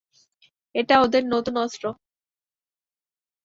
[0.75, 1.83] এটা ওদের নতুন অস্ত্র।